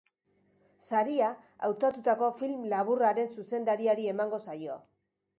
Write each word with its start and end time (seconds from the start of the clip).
Saria 0.85 1.25
hautatutako 1.67 2.29
film 2.39 2.63
laburraren 2.71 3.29
zuzendariari 3.35 4.07
emango 4.15 4.41
zaio. 4.47 4.79